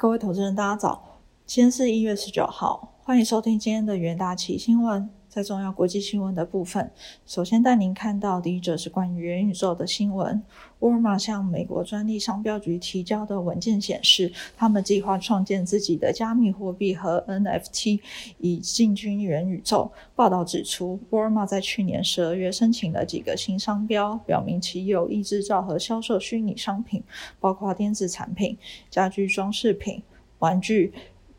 [0.00, 1.20] 各位投资人，大家早！
[1.44, 5.10] 今天是一月十九号，欢迎收听今天的元大旗新闻。
[5.30, 6.90] 在重要国际新闻的部分，
[7.24, 10.42] 首先带您看到第一则是关于元宇宙的新闻。
[10.80, 18.00] 沃尔玛向美国专利商标局提交的文件显示，他们计划创建自己的加密货币和 NFT，
[18.38, 19.92] 以进军元宇宙。
[20.16, 27.04] 报道指出，沃尔玛在去年十二月申请了几个新商标，表明其有意制造和销售虚拟商品，
[27.38, 28.58] 包括电子产品、
[28.90, 30.02] 家居装饰品。
[30.40, 30.90] 玩具、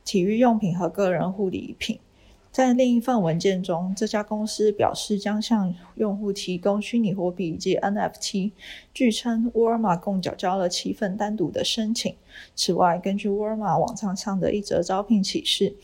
[0.05, 1.99] 体育用品和个人护理品。
[2.51, 8.51] 在另一份文件中，这家公司表示将向用户提供虚拟货币以及 NFT。
[8.93, 12.13] 据称，沃尔玛共缴交了七份单独的申请。
[12.53, 15.75] 此外，根据沃尔玛网站上的一则招聘启事，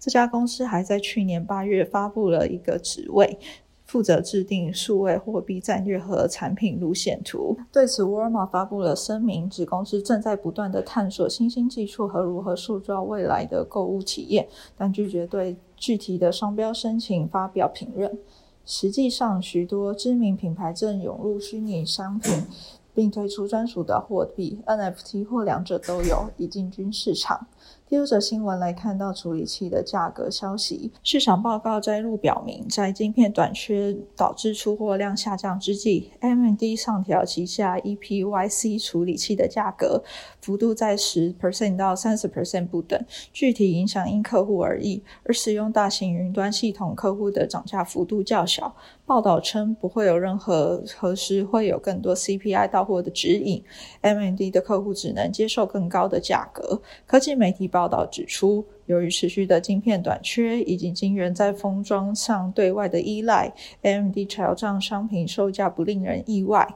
[0.00, 3.38] 这家公司还在去年八月发布了一个职位。
[3.86, 7.56] 负责制定数位货币战略和产品路线图。
[7.70, 18.18] 对此，沃尔玛发布了声明，指公司正在不断地探索新兴技术和如何塑造未来的购物体验，但拒绝对具体的商标申请发表评论。
[18.64, 22.44] 实际上，许多知名品牌正涌入虚拟商品，
[22.92, 27.46] 并推出专属的货币 NFT 或两者都有，以进军市场。
[27.88, 30.90] 第二则新闻来看到处理器的价格消息。
[31.04, 40.02] 市场报告摘录表明，在晶片短缺导致出货量下降之际，AMD 上调旗下 EPYC 处理器的价格，
[40.40, 43.00] 幅度在十 percent 到三十 percent 不等，
[43.32, 45.04] 具体影响因客户而异。
[45.22, 48.74] 而使用大型云端系统客户的涨价幅度较小。
[49.06, 53.62] 报道称不会有任何何时会有更多 CPI 到货的指引
[54.00, 56.82] ，AMD 的客户只能接受更高的价格。
[57.06, 57.70] 科技媒体。
[57.76, 66.66] 报道指出，由于持续的晶片短缺以及晶圆在封装上对外的依赖，AMD 调涨商品售价不令人意外。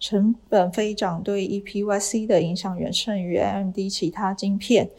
[0.00, 4.90] 成本飞涨对 EPYC 的影响远胜于 AMD 其他晶片。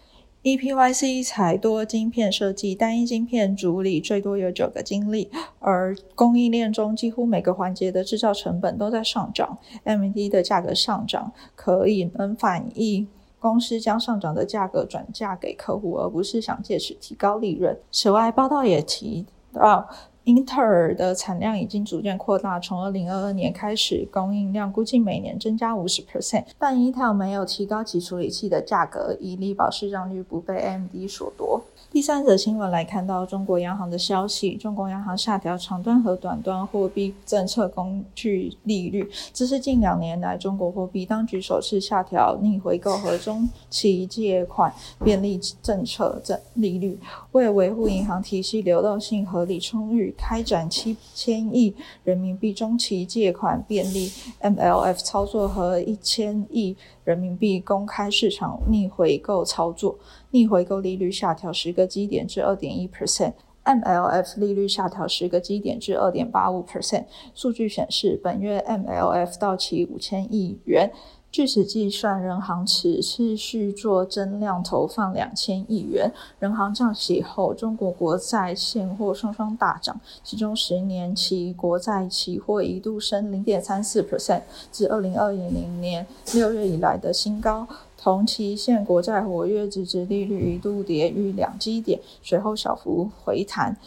[0.42, 9.58] EPYC 采多晶片设计，单一晶片组里最多有九个晶粒，而供应链中几乎每个环节的制造成本都在上涨。
[9.84, 13.10] AMD 的价格上涨可以能反映。
[13.40, 17.78] 公司将上涨的价格转嫁给客户，而不是想借此提高利润。
[17.92, 19.88] 此外，报道也提到，
[20.26, 26.46] 英特尔的产量已经逐渐扩大，从二零二二年开始，供应量估计每年增加五十 percent。
[26.60, 31.64] 但 Intel 没有提高其处理器的价格，以力保市占率不被 AMD 所夺。
[31.92, 44.72] 第三则新闻来看到中国央行的消息，中国央行下调长端和短端货币政策工具利率，这是近两年来中国货币当局首次下调逆回购和中期借款
[45.04, 47.00] 便利政策整利率，
[47.32, 51.74] 为维护银行体系流动性合理充裕，开展七千亿
[52.04, 54.12] 人民币中期借款便利
[54.42, 56.78] MLF 操作和一千亿。
[57.06, 59.98] 人民币公开市场逆回购操作，
[60.30, 67.06] 逆回购利率下调十十个基点至二点一 percent，MLF 利率下调十个基点至二点八五 percent。
[67.36, 70.92] 数据显示，本月 MLF 到期五千亿元。
[71.32, 76.12] 据此计算，人行此次续做增量投放两千亿元。
[76.40, 84.42] 人行降息后，中国国债现货双双大涨，其中十年期国债期货一度升零点三四 percent
[84.72, 87.68] 至二零二零年六月以来的新高。
[87.96, 93.78] 同期现国债活跃值值利率一度跌逾两基点，随后小幅回弹。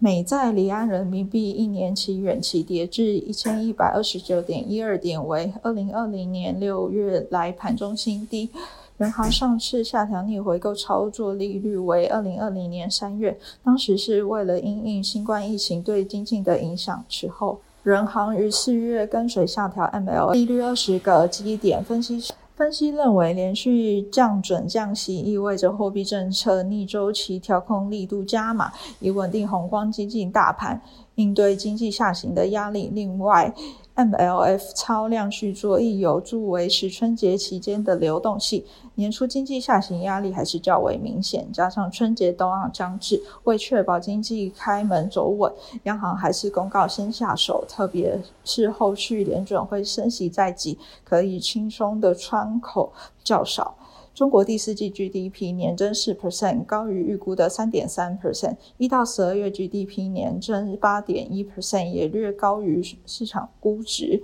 [0.00, 8.48] 美债离岸人民币一年期远期跌至一千一百二十九点一二点，为二零二零年六月来盘中新低。
[8.96, 17.04] 人行上次下调逆回购操作利率为二零二零年三月，当时是为了因应新冠疫情对经济的影响。
[17.10, 21.82] 此后，人行于四月跟随下调 MLA 利率二十个基点。
[21.82, 22.22] 分析
[22.58, 30.82] 分析认为，连续降准降息意味着货币政策逆周期调控力度加码，以稳定宏观经济大盘，
[31.18, 32.90] 应对经济下行的压力。
[32.94, 33.52] 另外
[33.96, 38.64] ，MLF 超量续作亦有助维持春节期间的流动性。
[38.94, 52.92] 年初经济下行压力还是较为明显，加上春节冬奥将至，为确保经济开门走稳，央行还是公告先下手，特别是后续联准会升息在即，可以轻松的窗口
[53.24, 53.74] 较少。
[54.18, 58.56] 中国第四季 GDP 年增四 percent，高于预估的三点三 percent。
[58.76, 64.20] 一到十二月 GDP 年增八点一 percent，也略高于市场估值。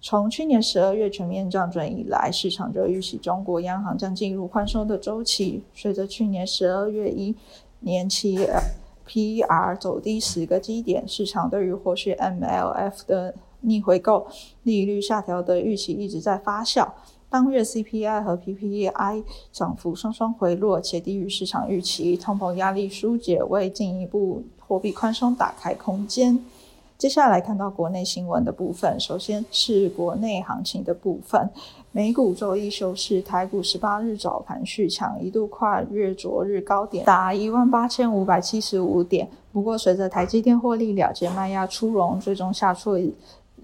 [0.00, 5.62] 从去年十二月全面降准以来，市场就预期中国央行将进入宽松的周期。
[5.74, 7.36] 随着去年十二月一
[7.80, 8.38] 年期
[9.06, 14.26] PER 走低十个基点，市场对于或许 MLF 的逆回购
[14.62, 16.88] 利率下调的预期一直在发酵。
[17.36, 19.22] 当月 CPI 和 PPI
[19.52, 26.42] 涨幅双双回落，且低于市场预期，通膨压力疏解，为进一步货币宽松打开空间。
[26.96, 31.50] 接下来看到国内新闻的部分，首先是国内行情的部分。
[31.92, 39.28] 美股周一休市，台股十八日早盘续强，一度跨越昨日高点，达一万八千五百七十五点。
[39.52, 42.98] 不过，随着台积电获利了结卖压出笼，最终下挫。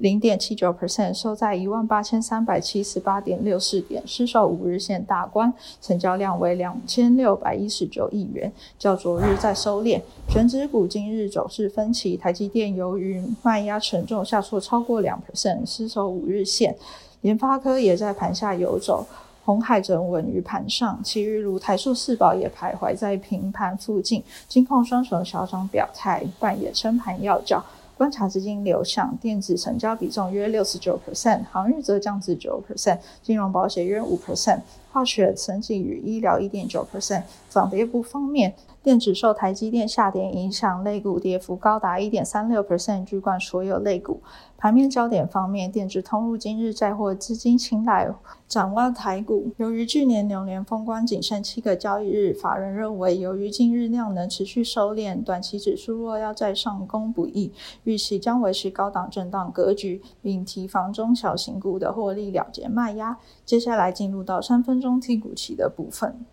[0.03, 10.01] 零点七九 percent 收在一万八千三百七十八点六四点，失守五日线大关，成交量为两千六百一十九亿元，较昨日再收敛。
[10.29, 16.77] 全指股今日走势分歧，台积电由于卖压沉重，下挫超过两 percent，失守五日线。
[17.21, 19.07] 联发科也在盘下游走，
[19.45, 24.25] 红海整稳于盘上，其余如台塑、四宝也徘徊在平盘附近。
[24.49, 27.65] 金控双雄小涨表态，扮演撑盘要角。
[28.03, 34.59] 观察资金流向，电子成交比重约六十九 percent，航运则降至九 percent，金融保险约五 percent，
[34.93, 37.23] 化学、生技与医疗一点九 percent。
[37.49, 44.21] 涨跌部方面，电子受台积电下跌影响，类股跌幅高达一点三六 percent，居冠所有类股。
[44.57, 48.09] 盘面焦点方面，电子通路今日再获资金青睐，
[48.47, 49.51] 展望台股。
[49.57, 57.53] 由于去年牛年封关仅剩七个交易日，法人认为，由于近日量能持续收敛，短期指数若要再上攻不易，
[57.83, 63.19] 预期将维持高档震荡格局，并提防中小型股的获利了结卖压。
[63.45, 66.27] 接下来进入到三分钟 T 股期的部分。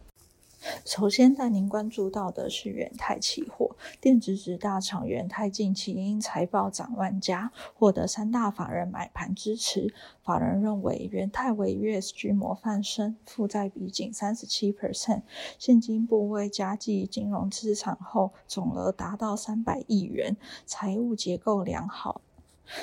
[0.83, 9.93] 首先带您关注到的是元泰期货，电子纸大厂元泰近期因财报涨万家，获得三大法人买盘支持。
[10.21, 15.21] 法人认为元泰为 USG 模范生，负债比仅三十七 percent，
[15.57, 20.35] 现金部位加计金融资产后，总额达到三百亿元，
[20.65, 22.19] 财务结构良好。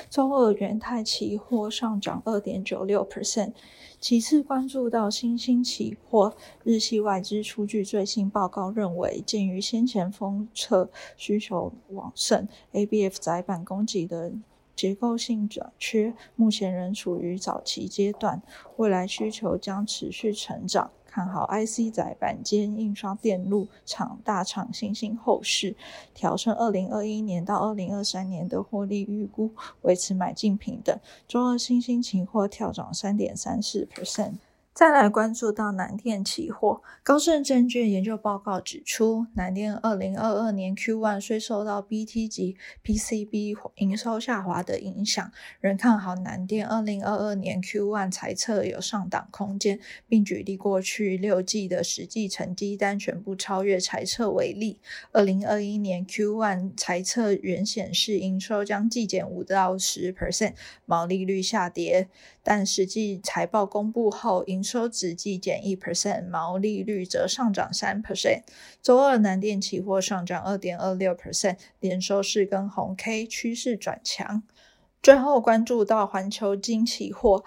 [0.09, 3.53] 周二元泰期货上涨二点九六 percent。
[3.99, 14.31] 其次关注到新兴期货，日系外资出具最新报告认为，鉴于先前封测需求旺盛，ABF 载板供给的
[14.75, 18.43] 结构性短缺，目前仍处于早期阶段，
[18.75, 20.91] 未来需求将持续成长。
[21.17, 25.75] 看好 IC 载板间印刷电路厂大厂新兴后市，
[26.13, 29.49] 调升二零二一年到二零二三年的获利预估，
[29.81, 30.95] 维持买进平等。
[31.27, 34.33] 周二新兴期货跳涨三点三四 percent。
[34.77, 54.77] 再来关注到南电期货，高盛证券研究报告指出，南电二零二二年 Q1 虽受到 BT 及 PCB 营收下滑的影响，仍看好南电二零二二年 Q1 财测有上档空间，并举例过去六季的实际成绩单全部超越财测为例。
[55.11, 60.53] 二零二一年 Q1 财测原显示营收将季减五到十 percent，
[60.85, 62.09] 毛利率下跌。
[62.49, 68.43] 但实际财报公布后，营收只季减一 percent，毛利率则上涨三 percent。
[68.81, 74.43] 周二南电期货上涨二点二六 percent，连收四根红 K，趋势转强。
[75.03, 77.43] 最后关注到环球金期货，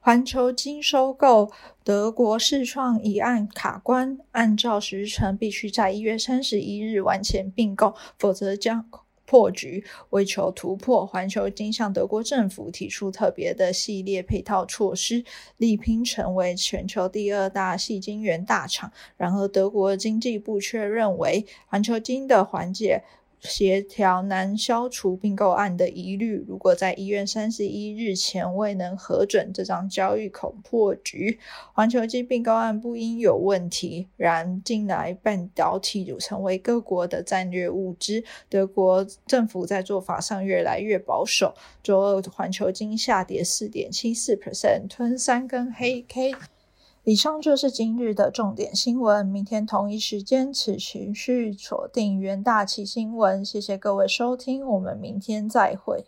[0.00, 1.52] 环球金收购
[1.84, 8.88] 德国世创一案卡关，按照时程必须在一月三十一日完成并购，否则将。
[9.32, 15.24] 破局，为求突破，环球金向德国政府提出特别的系列配套措施，
[15.56, 18.92] 力拼成为全球第二大细晶圆大厂。
[19.16, 23.02] 然而，德国经济部却认为环球金的缓解。
[23.42, 26.44] 协调难消除并购案的疑虑。
[26.46, 31.38] 如果在一月三十一日前未能核准这张交易，恐破局。
[31.72, 34.08] 环球金并购案不应有问题。
[34.16, 41.54] 然近来半导体成为各国的战略物资，德国政府在做法上越来越保守。
[41.82, 46.32] 周二环球金下跌四点七四 percent，吞三根黑 K。
[47.04, 49.26] 以上就是今日的重点新闻。
[49.26, 53.44] 明天同一时间，持续锁定元大旗新闻。
[53.44, 56.04] 谢谢各位收听，我们明天再会。